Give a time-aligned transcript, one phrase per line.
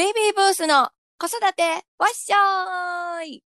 [0.00, 1.62] ベイビーブースの子育て
[1.98, 3.42] わっしょーい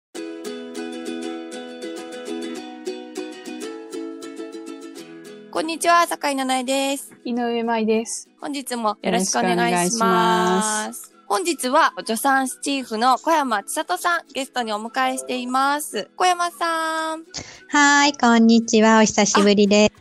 [5.53, 7.15] こんにちは、坂井七重です。
[7.25, 8.29] 井上舞です。
[8.41, 10.01] 本日もよろしくお願いし。
[10.01, 16.11] ます本日は助産師チーフの小山千里さん、ゲストにお迎えしています。
[16.17, 17.21] 小山さん、
[17.69, 18.99] はーい、こんにちは。
[18.99, 19.93] お久しぶりで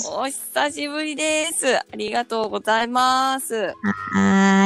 [0.00, 0.08] す。
[0.10, 1.78] お久しぶりです。
[1.78, 3.54] ありがとうございます。
[3.54, 3.74] は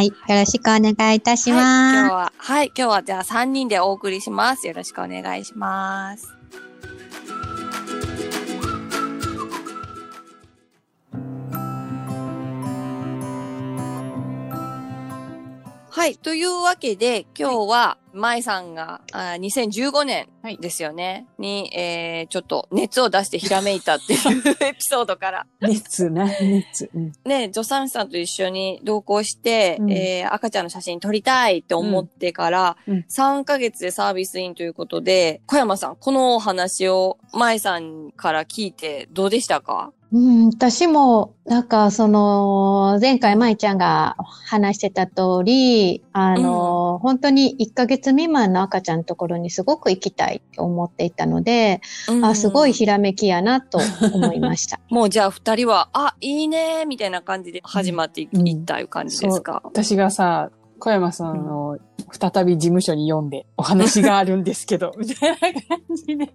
[0.01, 4.67] ーい、よろしくお願いいたしはい、今日まは、はい、今日はじゃあ3人でお送りします。
[4.67, 6.36] よろしくお願いします。
[16.07, 16.19] はい。
[16.19, 21.27] というわけで、今日は、舞さんが、あー2015年はいですよね。
[21.39, 24.21] に、えー、ちょっと熱を出してひらめいたっていう
[24.65, 26.91] エピソードから、熱な、熱。
[26.95, 27.13] うん。
[27.25, 39.93] ね、助産師さんと一緒に同行して、うんえー赤ちゃんの写真撮りたいって思ってから、うんうん3ヶ月でサービスインということで、小山さん、このお話を舞さんから聞いてどうでしたか？
[40.13, 40.17] す。
[40.17, 51.81] うん、私も、なんか、その、前回舞ちゃんが話してた通り、あの、本当に1ヶ月未満の赤ちゃんのところにすごく行きたいって思っていたので、
[52.23, 53.79] あ、すごいひらめきやなと
[54.13, 54.81] 思いました。
[54.91, 59.61] もうじゃあ二人は、あ、いいねみたいな感じで始まってい,、うんったいう感じですか？
[59.65, 61.79] 私がさ、小山さんを
[62.13, 65.53] 再び事務所に読んで、お話があるんですけど、みたいな感
[65.97, 66.29] じで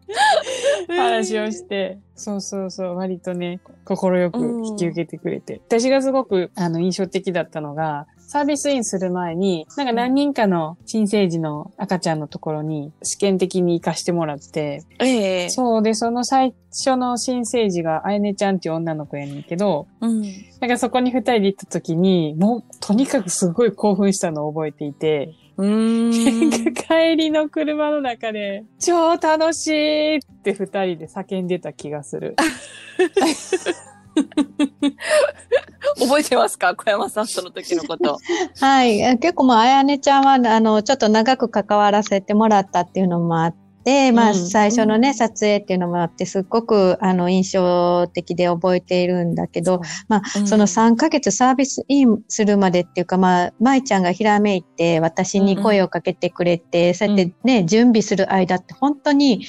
[0.89, 5.61] 話をして、そうそうそう、割とね、心よく引き受けてくれて。
[5.67, 20.22] 私がすごく、あの、印象的だったのが、サービスインする前に、なんか何人かの新生児の赤ちゃんのところに試験的に行かしてもらって、ええそうで、その最初の新生児があやねちゃんっていう女の子やねんけど、うん。
[20.62, 26.73] なんかそこに二人で行った時に、もうとにかくすごい興奮したのを覚えていて、うーん。
[26.73, 32.38] 帰りの車の中で、超楽しいって二人で叫んでた気がする。
[35.99, 36.76] 覚えてますか？
[36.76, 38.17] 小山さん、その時のこと。
[38.59, 38.99] はい。
[38.99, 50.48] え結構まあ、あやねちゃんは、あの、ちょっと長く関わらせてもらったっていうのもあって、まあ、うん最初のね、撮影っていうのもあって、すっごく、あの、印象的で覚えているんだけど、まあ、うん。
[50.48, 59.45] その3ヶ月サービスインするまでっていうか、まあ、舞ちゃんがひらめいて、私に声をかけてくれて、そうやってね、準備する間って本当に、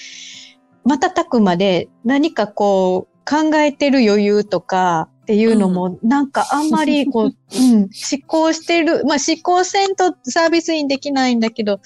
[0.84, 7.90] 瞬くまで何かこう、考えてる余裕とかっていうのも、なんかあんまり こう、うん、思
[8.26, 11.80] 考してる、まあ思考せんとサービスインできないんだけど、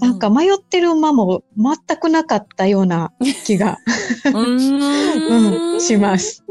[0.00, 3.12] なんか迷ってる間も全くなかったような
[3.44, 3.78] 気が、
[4.24, 6.44] うー うん、します。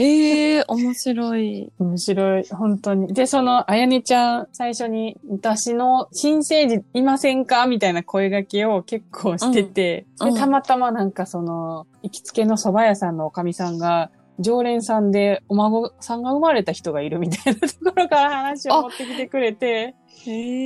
[0.00, 1.72] ええ面白い。
[1.78, 3.12] 面白い、本当に。
[3.12, 7.66] で、その、あやねちゃん、最初に、私の新生児いませんか？
[7.66, 10.28] みたいな声掛けを結構してて、うん。
[10.28, 10.34] うん。
[10.34, 14.10] で、たまたまなんかその、行きつけの蕎麦屋さんのおかみさんが、
[14.40, 19.94] 常連さんでお孫さんが生まれた人がいるみたいなところから話を持ってきてくれて、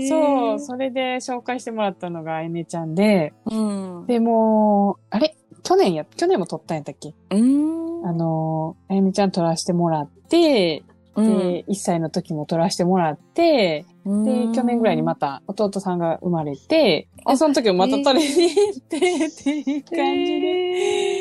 [0.09, 4.06] そう、それで紹介してもらったのがあやねちゃんで、うん。
[4.06, 5.37] で、もう、あれ？
[5.62, 7.09] 去年や、去年も撮ったんやったっけ？
[7.09, 8.06] うーん。
[8.06, 10.83] あの、あやねちゃん撮らせてもらって、
[11.15, 19.00] で、1歳の時も撮らせてもらって、で、去年ぐらいにまた弟さんが生まれて、あで、その時もまた撮りに行って、っ
[19.44, 21.11] ていう感じで、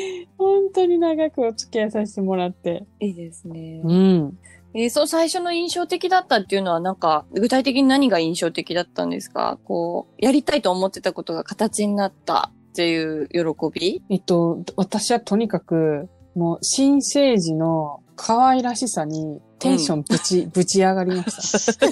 [0.42, 2.84] 本当に長くお付き合いさせてもらって。
[3.00, 3.80] いいですね。
[3.84, 4.38] うん。
[4.74, 9.58] えー、そう、最初の印象的だったっていうのは、なんか、具体的に何が印象的だったんですか？
[9.64, 13.38] こう、やりたいと思ってたことが形になったっていう喜
[13.78, 14.02] び？
[14.08, 21.86] えっと、私はとにかく、もう、新生児の可愛らしさにテンションぶち、 ぶち上がりました。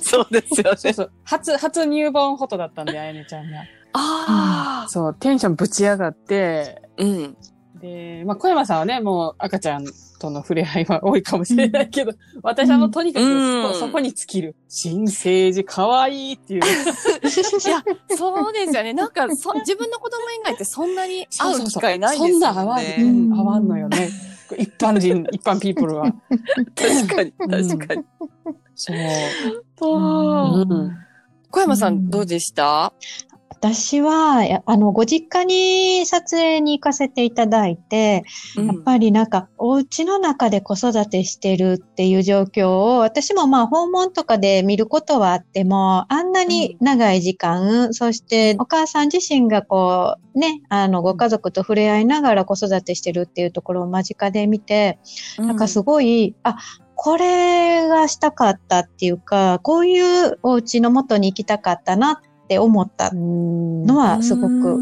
[0.00, 1.12] そうですよそうそう。
[1.24, 3.58] 初、初入門フォトだったんで、あやねちゃんが。
[3.92, 7.36] ああ、そう、テンションぶち上がって、うん。
[7.80, 9.84] で、まあ、小山さんはね、もう赤ちゃん
[10.18, 14.56] との触れ合いは多いかもしれないけど、私はもうとにかくうんそこに尽きる。
[14.68, 16.60] 新生児可愛いっていう。
[16.64, 16.74] いや、
[18.16, 18.92] そうですよね。
[18.94, 22.32] なんか、そ、自分の子供以外ってそんなに 会う機会ないですよね。
[22.32, 22.96] そんな合わん、ね。
[22.98, 24.08] うん合わんのよね。
[24.58, 26.04] 一般人、 一般ピープルは。
[26.74, 28.04] 確かに、うん確かに。
[28.74, 28.96] そう。
[31.50, 32.92] 小山さんどうでした？
[33.58, 38.24] 私は、やあの、ご実家に撮影に行かせていただいて、
[38.56, 54.98] やっぱりなんか、お家の中で子育てしてるっていう状況を、私もまあ訪問とかで見ることはあっても、あんなに長い時間、そしてお母さん自身がこう、ね、あの、ご家族と触れ合いながら子育てしてるっていうところを間近で見て、
[55.38, 56.58] なんかすごい、あ、
[56.94, 62.16] これがしたかったっていうか、こういうお家の元に行きたかったなっ
[62.46, 64.78] て思ったののはすごく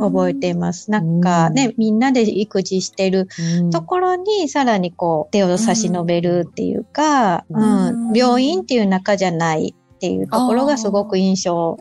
[0.00, 0.90] 覚えています。
[0.90, 3.28] なんかね、みんなで育児してる
[3.72, 8.12] ところにさらにこう手を差し伸べるっていうか、ううん。
[8.12, 11.76] ん、病院っていう中じゃないっていうところがすごく印象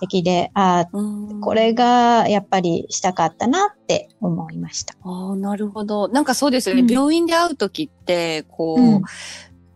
[0.00, 4.94] 的で、ああ、これがやっぱりしたかったなって思いました。
[5.02, 6.06] ああ、なるほど。
[6.08, 6.82] なんかそうですよね。
[6.82, 6.90] うん。
[6.90, 9.02] 病院で会うときって、こう、うん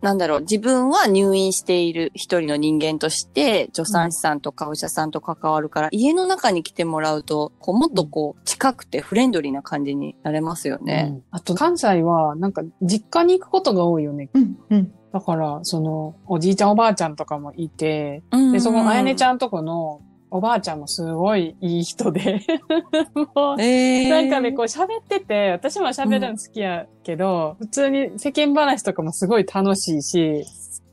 [0.02, 10.92] なんだろう、自分は入院している一人の人間として、助産師さんとかお医者さんと関わるから、家の中に来てもらうと、こう、もっとこう、近くてフレンドリーな感じになれますよね。
[10.92, 11.22] ね。
[11.30, 14.28] あと、関西は、なんか、実家に行くことが多いよね。
[14.34, 14.92] うん、うん。
[15.12, 20.00] だから、その、おじいちゃんおばあちゃんとかもいて、うんで、そこのあやねちゃんとこの、
[20.34, 22.40] おばあちゃんもすごいいい人で、
[23.34, 30.44] もう、えー、なんかね、こう喋ってて、私も喋るの好きやけど、普通に世間話とかもすごい楽しいし、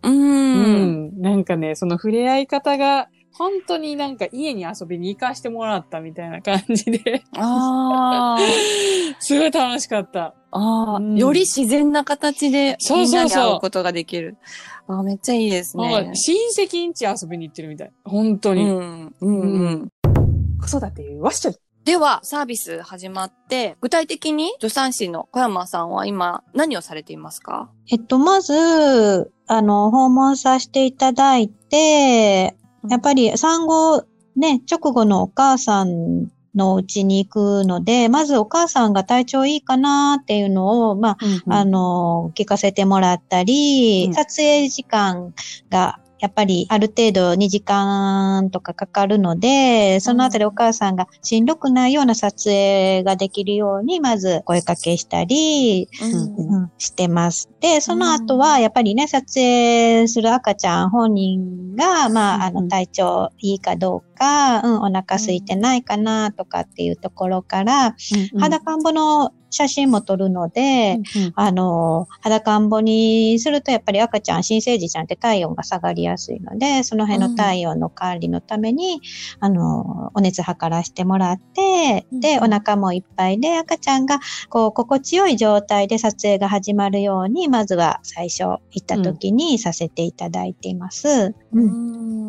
[0.03, 0.09] う。
[0.09, 8.37] うんん、なんかね、その触れ合い方が、本当になんか家に遊びに行かしてもらったみたいな感じで、ああ。
[9.19, 10.33] すごい楽しかった。
[10.51, 14.37] ああ、うんより自然な形でそうそうそうみんなに会うことができる。
[14.41, 16.11] ああ、めっちゃいいですね。
[16.15, 17.91] 親戚んち遊びに行ってるみたい。
[18.05, 18.63] 本当に。
[18.63, 19.15] うん。
[19.21, 19.89] うんうん。
[20.59, 21.51] 子育てわしちゃ
[21.85, 27.69] では、サービス始まって、具体的に助産師の小山さんは今何をされていますか？
[27.91, 32.55] えっと、まず、あの、訪問させていただいて、
[32.89, 34.03] やっぱり産後、
[34.35, 41.17] ね、直後のお母さんのうちに行くので、まずお母さんが体調いいかなっていうのを、まあ、
[41.47, 44.13] あの、聞かせてもらったり、うん。
[44.13, 45.33] 撮影時間
[45.69, 56.71] が、やっぱりある程度2時間とかかかるので、そのあたりお母さんがしんどくないような撮影ができるように、まず声かけしたり、うんうん。
[56.77, 57.49] してます。
[57.61, 62.67] で、その後は、やっぱりね、撮影する赤ちゃん本人が、まあ、あの、うん。
[62.67, 64.08] 体調いいかどうか、
[64.63, 67.95] うん、お腹空いてないかな、とかっていうところから、
[68.37, 70.99] 裸んぼの写真も撮るので、
[71.35, 79.01] あの、裸んぼにするとやっぱり赤ちゃん、新生児ちゃんって体温が下がりやすいので、その辺の体温の管理のために、
[79.39, 84.19] あの、お熱測らせてもらって、で、お腹もいっぱいで赤ちゃんが、
[84.49, 91.07] こう、心地よい状態で撮影が始まるように、まずは最初行った時にさせていただいています。
[91.09, 92.28] ううん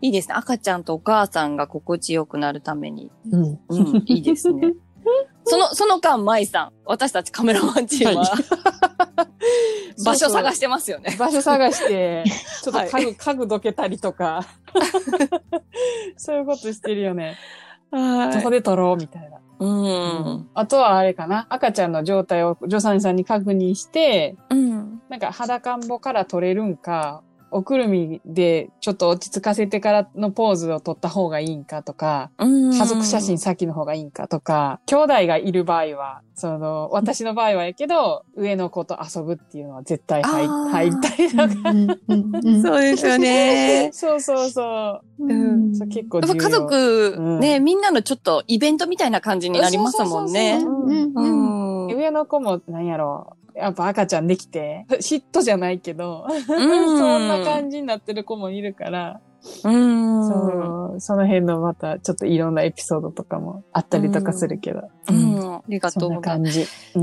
[0.00, 0.34] いいですね。
[0.34, 3.10] 赤ちゃんとお母さんが心地よくなるために。
[3.30, 3.60] うん。
[3.68, 4.74] うん、いいですね。
[5.44, 6.72] その、その間、舞さん。
[6.84, 8.26] 私たちカメラマンチームは、
[10.04, 11.16] 場所探してますよね。
[11.18, 12.24] 場所探して、
[12.62, 14.44] ちょっとはい家具、家具どけたりとか、
[16.16, 17.36] そういうことしてるよね。
[17.90, 19.38] はそこで撮ろうみたいな。
[19.58, 20.48] うん。
[20.52, 21.46] あとはあれかな。
[21.48, 25.00] 赤ちゃんの状態を助産師さんに確認して、うん。
[25.08, 27.22] なんか裸んぼから撮れるんか、
[27.56, 32.46] おくるみでちょっと落ち着かせてからのポーズを撮った方がいいんかとか、家
[32.78, 41.30] 家族写真先の方がいいんかとか、兄弟がいる場合は、その、私の場合はやけど、上の子と遊ぶっていうのは絶対入入りたい
[42.60, 43.88] そうですよね。
[43.96, 45.26] そうそうそう。
[45.26, 45.74] うん。
[45.74, 46.34] そう結構重要。
[46.34, 47.40] やっぱ家族、うん。
[47.40, 50.62] ね、みんなのちょっとイベントみたいな感じになりますもんね。
[51.94, 59.20] 上の子も、なんやろやっぱ赤ちゃんできて、嫉妬じゃないけど、うん そんな感じになってる子もいるから、
[59.64, 60.28] うん。
[60.28, 64.80] そう、その辺のまたちょっといろんなエピソードとかもあったりとかするけど。
[64.80, 65.54] ううんん。
[65.54, 66.58] ありがとそうんございます。
[66.58, 66.98] な感じ。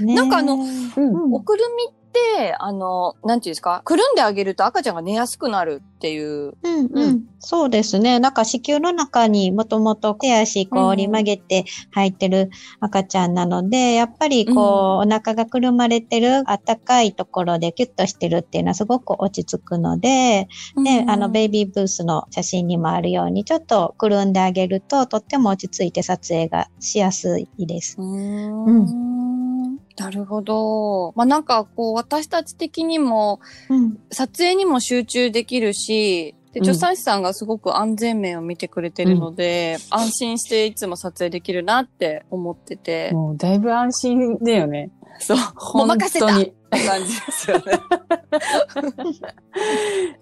[0.00, 0.06] うん。
[0.06, 0.60] ねなんかあのうん。
[0.62, 2.01] うんおくるみって、
[2.58, 6.54] あの、なんていうんですか、くるんであげると赤ちゃんが寝やすくなるっていう。
[6.62, 8.18] うんううんん、そうですね。
[8.18, 12.50] なんか子宮の中にもともと手足こううん折り曲げて入ってる
[12.80, 20.48] 赤ちゃんなので、やっぱりこう、お腹がくるまれてるあったかいところでキュッとしてるっていうのはすごく落ち着くので、
[20.84, 27.96] で、あのベイビーブースの写真にもあるようにちょっとくるんであげるととっても落ち着いて撮影がしやすいです。
[27.98, 29.31] うーん。
[29.98, 31.12] なるほど。
[31.16, 33.98] まあ、なんか、こう、私たち的にも、うん。
[34.10, 44.90] 撮影にも集中できるし、で、うん助産師さんがすごく安全面を見てくれてるので、安心していつも撮影できるなって思ってて、もうだいぶ安心だよね。
[45.18, 47.64] そう、本任せた当にって感じですよね。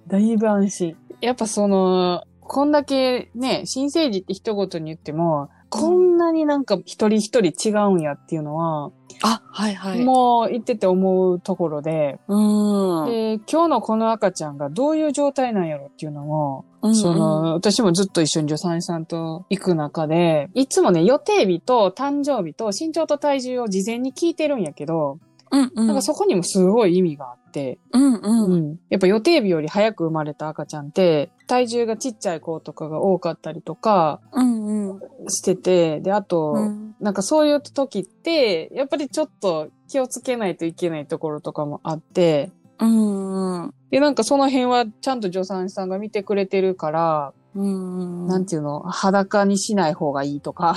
[0.07, 0.97] だいぶ安心。
[1.21, 8.91] やっぱその、こんだけね、新生児って一言に言っても、こんなになんか一人一人違うんやっていうのは、
[9.23, 10.05] あ、はいはい。
[10.05, 13.07] もう言ってて思うところで、うん。
[13.07, 25.19] で、今日のこの赤ちゃんがどういう状態なんやろっていうのも、うんその、私もずっと一緒に助産師さんと行く中で、いつもね、予定日と誕生日と身長と体重を事前に聞いてるんやけど、
[25.51, 25.87] うんうん。
[25.87, 28.21] なんかそこにもすごい意味があって、うんう。
[28.23, 28.79] うんん。
[28.89, 35.01] やっぱ予定日より早く生まれた赤ちゃんって、体重がちっちゃい子とかが多かったりとかうんうん。
[35.29, 43.75] してて、で、あと、うんなんかそういう時って、やっぱりちょっと気をつけないといけないところとかもあって、うんうん。
[43.91, 48.27] で、なんかその辺はちゃんと助産師さんが見てくれてるから、うん。
[48.27, 50.77] なんていうの、裸にしない方がいいとか、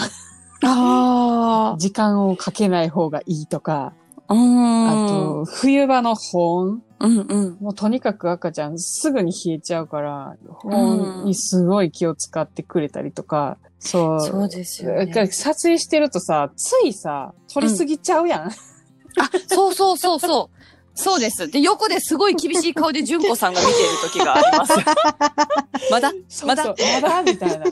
[0.65, 3.93] あ時間をかけない方がいいとか、
[4.35, 5.07] あ。
[5.07, 7.57] と、冬場の保温うんうん。
[7.59, 14.21] もうとにかく赤ちゃんすぐに冷えちゃうから、保温にすごい気を使ってくれたりとか、そう。
[14.21, 15.27] そうですよね。
[15.27, 18.41] 撮影してるとさ、ついさ、撮りすぎちゃうやん。
[18.43, 18.51] あ、
[19.47, 20.57] そうそうそうそう。
[20.95, 21.49] そうです。
[21.49, 24.73] で、横ですごい厳しい顔で純子さんが見ている時があります。
[25.91, 26.13] まだ？
[26.45, 26.75] まだ？
[27.01, 27.23] まだ？
[27.23, 27.65] みたいな。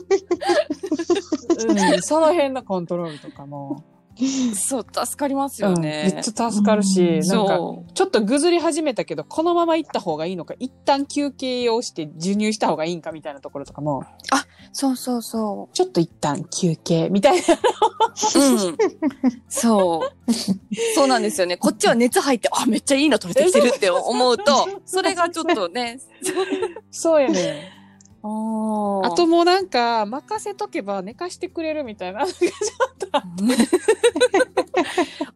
[1.94, 3.84] うん、その辺のコントロールとかも、
[4.56, 6.12] そう、助かりますうん、よね。
[6.14, 14.04] めっちゃ助かるし、うんなんか、そちょっとぐずり始めたけど、このまま行った方がいいのか、一旦休憩をして授乳した方がいいんかみたいなところとかも、う。
[14.74, 17.42] そうそうそちょっと一旦休憩みたいな。
[17.42, 18.40] う。
[18.40, 18.78] うん。
[19.50, 20.34] そう。
[20.96, 21.58] そうなんですよね。
[21.58, 26.00] こっちは熱入って、あ、めっちゃいいの取れてきてるって思うと、 それがちょっとね。
[26.90, 27.81] そうやね。
[28.24, 32.26] ああともうなんか、任せとけば寝かしてくれるみたいな。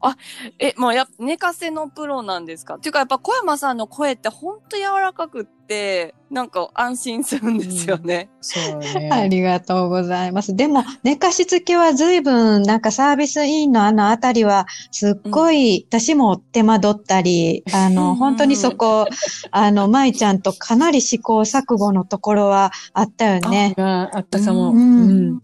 [0.08, 0.18] あ、
[0.60, 2.76] え、もうやっぱ寝かせのプロなんですか？
[2.76, 8.30] っていうかやっぱ小山さんの声ってほんと柔らかくって、なんか安心するんですよね。
[8.42, 9.10] そうね。
[9.14, 10.56] ありがとうございます。
[10.56, 19.08] でも、寝かしつけは随分、なんかサービスインのあのあたりは、すっごい、私も手間取ったり、あの、うん本当にそこ、
[19.52, 23.74] あの、舞ちゃんとかなり試行錯誤のところはあったよね。
[23.78, 24.72] があったかも。
[24.72, 25.40] ううんん。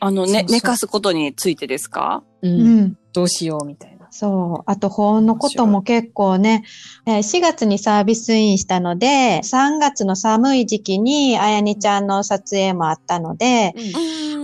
[0.00, 2.22] あの、ね、そうそう寝かすことについてですか？
[2.42, 2.48] う。
[2.48, 2.98] うんん。
[3.12, 4.08] どうしようみたいな。
[4.10, 4.62] そう。
[4.66, 6.64] あと、保温のことも結構ね、
[7.06, 13.72] えー4月にサービスインしたので、3月の寒い時期に、あやにちゃんの撮影もあったので、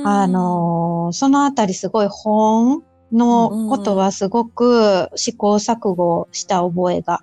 [0.04, 2.82] あ、のーそのあたりすごい保温
[3.12, 7.20] のことはすごく試行錯誤した覚えが。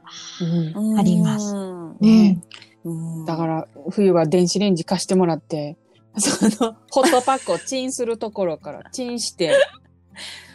[0.76, 2.42] うんありますうんね
[2.84, 2.92] う
[3.24, 5.76] んだから、冬は電子レンジ貸してもらって、
[6.18, 9.56] その、ホットパックをチンするところから チンして、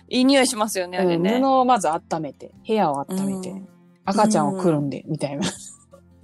[0.09, 1.41] いい匂いしますよね、あれね。
[1.41, 3.69] 布をまず温めて、部屋を温めて、うん
[4.05, 5.47] 赤ちゃんをくるんで、みたいな。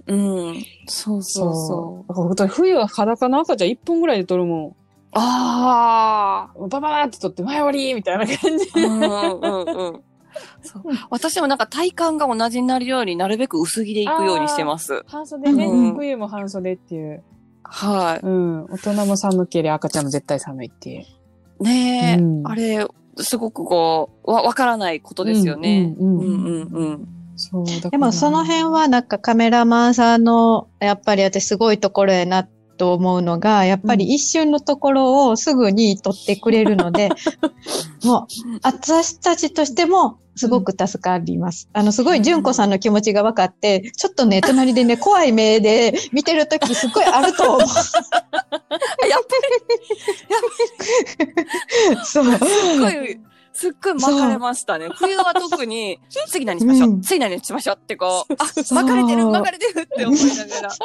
[0.07, 0.65] うん。
[0.87, 2.07] そうそうそう。
[2.09, 4.75] だから本当に冬は裸の赤ちゃん1分ぐらいで撮るも
[5.13, 6.59] ああ。
[6.59, 6.67] ん。
[6.67, 8.69] バババーって撮って前割りみたいな感じ。
[8.75, 10.03] うんうんうん。
[10.61, 15.03] そう私もなんか体感が同じになるようになるべく薄着で行くようにしてます。
[15.07, 17.23] 半袖ね、うん冬も半袖っていう。
[17.71, 18.65] はうん。
[18.65, 21.01] 大人も寒ければ赤ちゃんも絶対寒いっていう。
[21.01, 21.63] い。
[21.63, 22.85] ねえ、うんあれ、
[23.17, 25.93] すごくこう、わ、わからないことですよね。
[25.99, 27.07] うんうんうんうんうん。
[27.35, 32.47] そう、だからでもその辺はなんかカメラマンさんの、やっぱり私すごいところやな
[32.79, 37.09] と思うのが、やっぱり一瞬のところをすぐに撮ってくれるので、
[38.03, 41.69] もう、私たちとしてもすごく助かります。
[41.73, 47.59] あの、すごい純子さんの気持ちが分かって、ちょっとね、隣でね、怖い目で見てるときすっごいあると思う。
[47.67, 47.67] や
[49.17, 49.21] っ
[52.05, 52.25] そう。
[52.25, 53.19] ぱり、すっごい、
[53.53, 54.89] すっごい巻かれましたね。
[54.93, 57.01] 冬は特に、次何しましょう、うん。
[57.01, 60.79] 次何しましょうってこう、あ、巻かれてる巻かれてるって思いながら、す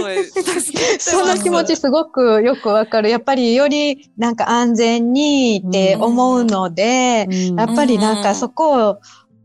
[0.00, 0.60] ごい、助けてま
[1.00, 1.10] す。
[1.10, 3.10] その気持ちすごくよくわかる。
[3.10, 7.58] やっぱりよりなんか安全にって思うので、うん。
[7.58, 9.00] やっぱりなんかそこを、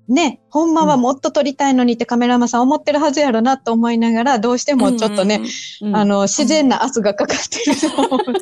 [0.07, 5.41] ね、ほんまはもっと撮りたいのにってカメラマンさん思ってるはずやろなと思いながら、どうしてもちょっとね、
[5.81, 5.95] うん。
[5.95, 8.19] あの、自然な圧がかかってると思う。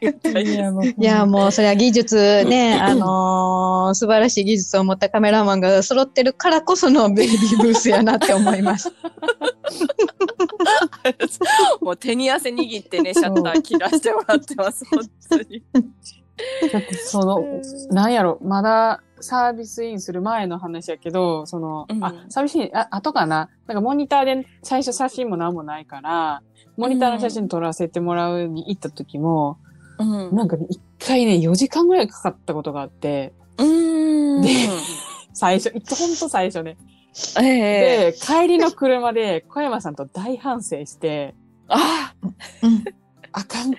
[0.00, 1.52] いいや、もう。
[1.52, 8.92] それは技術ね、あのー素晴らしい技術を持ったカメラマンが揃ってるからこそのベイビーブースやなって思います。
[11.80, 15.62] もう手に汗握ってね、シャッター切らしてもらってます、本当に。
[16.72, 17.44] だってその、
[17.90, 23.48] なんやろ、まだサービスインする前の話やけど、その、うんあ、サービスイン、あ、後かな？
[23.66, 26.42] なんかモニターで最初写真も何もないから、
[26.76, 29.58] モニターの写真撮らせてもらうに行った時も、
[29.98, 30.34] うん。
[30.34, 34.42] なんかね、一回ね、4時間ぐらいかかったことがあって、うーん。
[34.42, 34.48] で
[35.34, 35.80] 最初、ほん
[36.16, 36.76] と最初ね。
[37.40, 41.34] ええで、帰りの車で小山さんと大反省して、
[41.68, 42.14] あ
[42.62, 42.84] うん
[43.32, 43.78] あかんか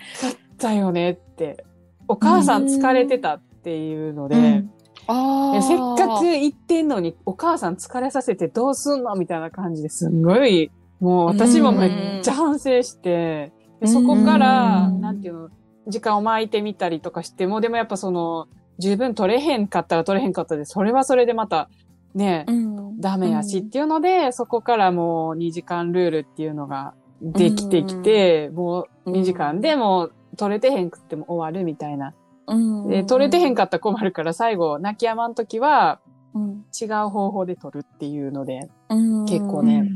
[0.56, 1.64] たよねって。
[2.06, 4.70] お母さん疲れてたっていうので、うん
[5.06, 10.70] せっかく行ってんのに、お母さん疲れさせてどうすんのみたいな感じですんごい、
[11.00, 15.00] もう私もめっちゃ反省して、でそこから、うん。
[15.00, 15.48] なんていうの、
[15.86, 18.46] 時間を巻いてみたりとかしても、でもやっぱその、
[18.78, 21.68] 十分取れへんかったら取れへんかったで、それはそれでまた、
[22.14, 23.00] ね、うん。
[23.00, 32.14] ダメやしっていうので、そこからもう2時間ルールっていうのができてきて、もう2時間でもう取れてへんくっても終わるみたいな。
[32.46, 32.88] うん。
[32.88, 36.00] で、取れてへんかったら困るから最後、泣き止まんときは
[36.34, 36.64] うん。
[36.78, 39.24] 違う方法で取るっていうので、うん。
[39.26, 39.88] 結構ね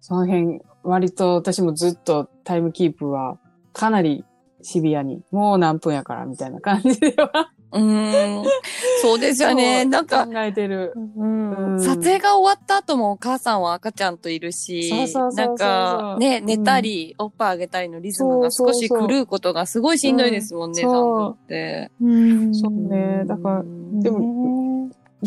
[0.00, 3.38] その辺、割と私もずっとタイムキープは
[3.72, 4.24] かなり
[4.62, 8.44] シビアに、もう何分やからみたいな感じではうん。
[9.02, 9.84] そうですよね。
[9.84, 10.92] なんか、考えてる。
[11.78, 21.90] 撮影が終わった後もお母さんは赤ちゃんといるし、そうそうそうそうなんかね、寝たり、おっぱいあげたりのリズムが少し狂うことがすごいしんどいですもんね、うん産後って。
[22.00, 23.24] うんそうね。
[23.26, 23.62] だから、
[24.02, 24.65] でもも、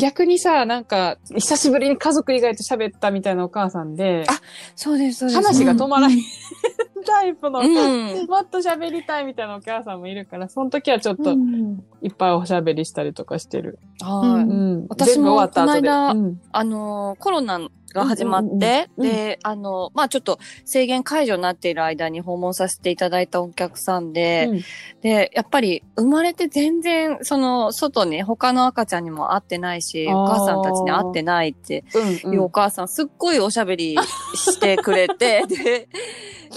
[0.00, 4.40] 逆にさ、なんか、久しぶりに家族以外と喋ったみたいなお母さんで、あ
[4.74, 5.36] そうです、そうです。
[5.36, 6.18] 話が止まらない
[7.06, 8.26] タイプの、うん。
[8.26, 13.78] もっと喋りたいみたいなお母さんもいるから、その時はちょっとうんいっぱいおしゃべりしたりとかしてる。
[14.00, 14.42] はい。
[14.42, 14.86] うん。
[14.88, 17.60] 私も全部終わった後でこの間うんあのーコロナ
[17.92, 24.60] が始まって、うんうんうんで、あのーまあちょっと制限解除になっている間に訪問させていただいたお客さんで、うん。
[25.00, 31.84] で、やっぱり生まれて全然、その、外に他の赤ちゃんにも会ってないし、お母さんたちに会ってないって
[32.24, 33.96] うんいうお母さん、すっごいおしゃべり
[34.34, 35.88] してくれて、 で、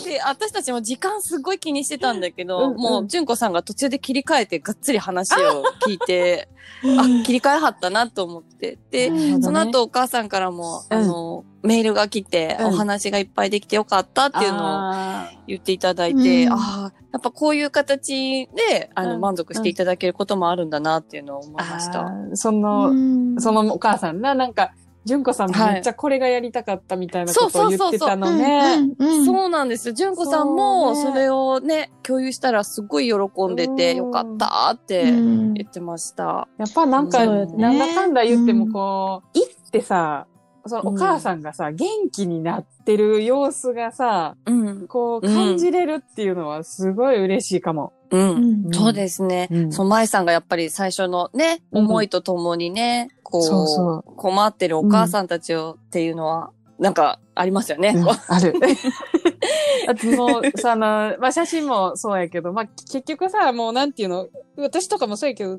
[0.03, 2.77] で、私たちも時間すっごい気にしてたんだけど、うんうん。
[2.77, 6.49] もう、純子さんが途中で切り替えてがっつり話を聞いて、
[6.83, 8.79] あ、切り替えはったなと思って。
[8.89, 9.41] で、ね。
[9.41, 10.97] その後お母さんからも、うん。
[10.97, 11.22] あの、
[11.63, 16.53] メールが来て、うんお話がいっぱいできてよかったっていうのをあ言っていただいて、うん。
[16.53, 19.21] ああ、やっぱこういう形で、あの、うん。
[19.21, 22.07] 満足していただけることもあるんだなっていうのを思いました。
[22.07, 22.91] あーその、
[23.39, 24.73] そのお母さんな、なんか、
[25.05, 28.95] 純子さんもめっちゃこれがやりたかったみたいなことを言ってたのね。
[29.25, 29.93] そうなんですよ。
[29.93, 31.11] 純子さんも、そうね。
[31.11, 35.53] それをね、共有したらすごい喜んでて、うんよかったってうん。
[35.53, 36.47] 言ってました。
[36.57, 37.57] やっぱなんか、そうよね。
[37.57, 40.27] なんだかんだ言ってもこう、行ってさ、
[40.65, 44.87] そのお母さんがさ、元気になってる様子がさ、うん。
[44.87, 47.93] こう感じれるっていうのはすごい嬉しいかも。
[48.11, 48.69] うん。
[48.69, 49.49] んそうですね。
[49.51, 57.93] うんそう、舞さんがやっぱり最初のね、うん思いとともにね、こうそうそう困ってるお母さんたちをっていうのは、なんかありますよね。
[57.95, 58.53] うん ある。
[59.87, 65.57] あともう、さ、あの、まあ、写真もそうやけど、まあ、結局さ、もうなんていうの、私とかもそうやけど、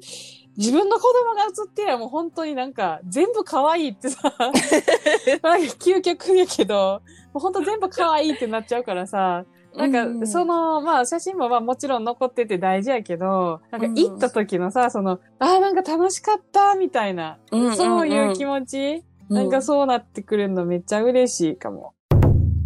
[0.57, 4.59] 自分の子供が写ってりゃもう本当になんか、全部可愛いってさ、なんか
[5.79, 9.45] 究極やけど、もう本当全部可愛いってなっちゃうからさ、
[9.77, 17.38] なんか、うんその、まあ、写真もまあもちろん残ってて大事やけど、なんかうん行った時のさ、その、ああ、なんか楽しかった、みたいな、
[17.77, 21.95] そういう気持ち、なんかそうなってくれるのめっちゃ嬉しいかも。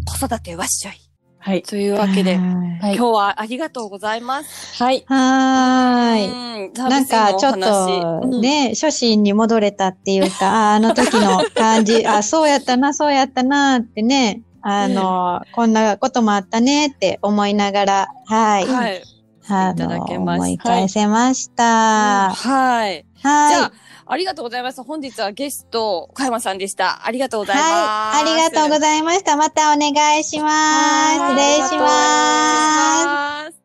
[0.07, 1.08] 子育てわっしょい。
[1.39, 1.63] はい。
[1.63, 4.83] というわけで、ははい今日はありがとうございます。
[4.83, 5.05] はい。
[5.09, 6.27] ーい。
[6.27, 18.67] うんなんかちょっと、ね、初心に戻れたっていうか、 ああの時の感じ、あ、そうやったな、そうやったなってね、あの、こんなこともあったねって思いながら、はい。
[18.67, 19.03] はい。
[19.51, 22.31] あいただけました思い返せました。
[22.35, 23.07] はい。
[23.23, 23.55] はい。
[23.55, 23.73] じゃあ、
[24.07, 24.83] ありがとうございます。
[24.83, 27.07] 本日はゲスト、小山さんでした。
[27.07, 27.67] ありがとうございます。
[27.67, 28.33] はい。
[28.33, 29.37] ありがとうございました。
[29.37, 31.15] またお願いします。
[31.15, 33.53] 失礼します。
[33.53, 33.63] す。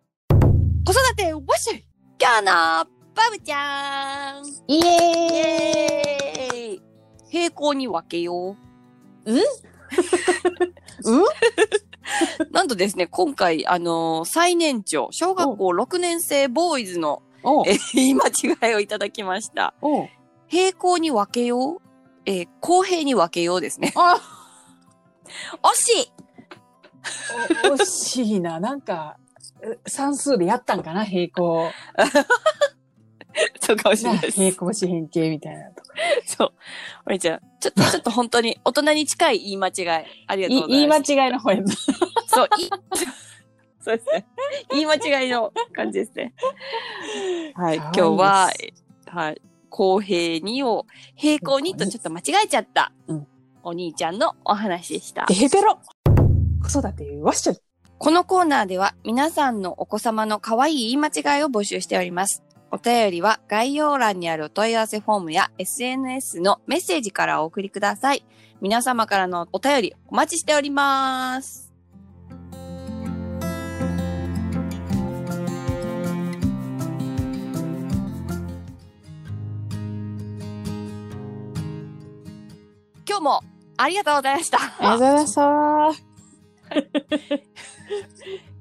[0.85, 1.85] 子育て、わっしょい
[2.19, 2.51] 今日の
[3.15, 6.81] バブちゃんイイエーイエーイ
[7.29, 8.57] 平行に分けよ
[9.25, 9.31] う。
[9.33, 11.23] うん？
[12.51, 17.21] なんとですね、今回、あのー最年長、小学校6年生ボーイズの、おう
[17.67, 19.73] えー言い間違いをいただきました。
[20.47, 21.81] 平行に分けよう？
[22.25, 23.93] えー公平に分けようですね。
[23.95, 24.19] あ
[25.61, 26.11] 惜しい
[27.69, 28.59] お惜しいな。
[28.59, 29.17] なんか、
[29.61, 31.03] え算数でやったんかな？
[31.05, 31.69] 平行。
[33.59, 34.35] そうかもしれなないです。
[34.39, 35.89] 平行四辺形みたいなとか。
[36.25, 36.53] そう。
[37.07, 39.87] お姉ちゃん、ちょっと、ちょっと本当に大人に近い言い間違い。
[40.27, 41.11] ありがとうござい言いいます。
[41.11, 41.73] 間違いの方やな。
[42.27, 42.69] そう、い
[43.83, 44.25] そうですね。
[44.71, 46.33] 言い間違いの感じですね。
[47.53, 48.49] はい、今日は、
[49.07, 53.27] はい、公平にを平行にとちょっと間違えちゃった、うん
[53.65, 55.25] お兄ちゃんのお話でした。
[55.27, 55.79] デヘペロ
[56.61, 57.57] 子育てわっしょい。
[57.97, 62.43] このコーナーでは皆さんのお子様の可愛い言い間違いを募集しております。
[62.71, 68.25] お便りは概要欄にあるお問い合わせフォームや SNS のメッセージからお送りください。
[68.59, 71.62] 皆様からのお便りお待ちしております。
[83.23, 83.41] も
[83.77, 84.59] ありがとうございました。
[84.59, 86.13] ありがとうございました。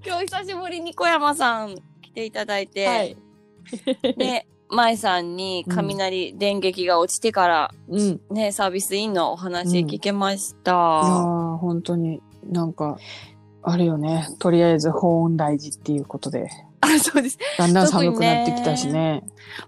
[0.05, 3.17] 今日久しぶりに小山さん来ていただいて、はい。
[4.17, 8.01] で、舞さんに雷電撃が落ちてから、うん。
[8.01, 10.71] いね、サービスインのお話聞けました。
[10.73, 12.99] やー、本当になんか、
[13.63, 14.29] あるよね。
[14.39, 16.51] とりあえず保温大事っていうことで。
[16.83, 17.39] あ、そうです。
[17.59, 19.23] だんだん寒くなってきたしね。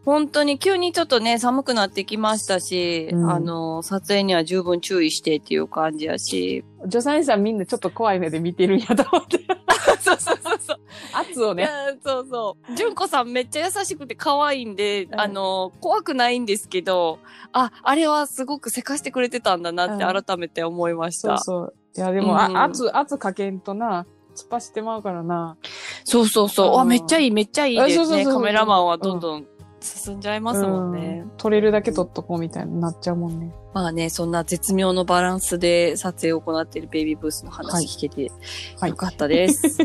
[0.05, 6.65] 本当に急にちょっとね、寒くなってきましたし、うんあの、撮影には十分注意してっていう感じやし。
[6.85, 9.39] 助産師さんみんなちょっと怖い目で見てるんやと思って。
[10.01, 10.79] そうそうそうそう。
[11.13, 11.69] 圧をね。
[12.05, 12.77] そうそう。
[12.77, 17.21] 純子さんめっちゃ優しくて可愛いんで、うんあの、怖くないんですけど、
[17.53, 21.39] あ、あれはすごくせかしてくれてたんだなってうん改めて思いました。
[21.39, 21.75] そうそう。
[21.97, 25.57] いや、でも、うんあ圧、圧かけんとな、突っ走ってまうからな。
[26.05, 26.75] そうそうそう。
[26.75, 28.25] うんあ、めっちゃいい、めっちゃいいですね。
[28.25, 29.47] カメラマンはどんどん
[29.81, 31.23] 進んじゃいますもんね。
[31.25, 31.31] うん。
[31.37, 33.55] 撮れるだけ撮っとこうみたいになっちゃうもんね。
[33.75, 38.31] まあね、そんな絶妙のバランスで撮影を行っているベイビーブースの話聞けて
[38.81, 39.79] はいよかったです。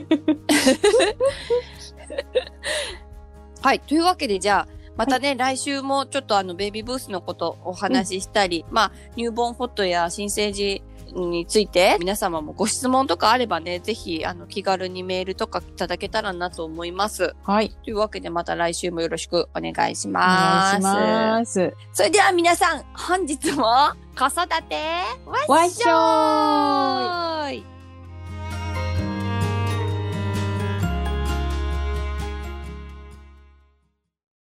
[3.62, 3.80] はい。
[3.82, 10.82] というわけで、じゃあ、またね、来週もちょっとあの、ベイビーブースのことお話ししたり、まあ、ニューボーンフォットや新生児
[11.14, 17.36] について、皆様もご質問とかあればね、ぜひ、あの、気軽にメールとかいただけたらなと思います。
[17.44, 17.70] はい。
[17.84, 20.82] というわけで、また来週もよろしくお願いしおます。
[20.82, 21.74] 願いします。
[21.94, 23.64] それでは皆さん、本日も
[24.18, 24.76] 子育て、
[25.48, 27.79] わっしょーい